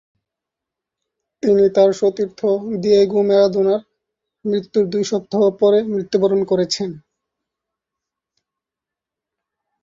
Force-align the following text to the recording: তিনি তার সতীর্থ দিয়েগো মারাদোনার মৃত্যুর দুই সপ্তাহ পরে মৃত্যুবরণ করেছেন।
তিনি 1.43 1.65
তার 1.75 1.89
সতীর্থ 1.99 2.39
দিয়েগো 2.81 3.19
মারাদোনার 3.23 3.81
মৃত্যুর 4.45 4.85
দুই 4.93 5.03
সপ্তাহ 5.11 5.41
পরে 5.61 5.79
মৃত্যুবরণ 5.91 6.41
করেছেন। 6.45 6.89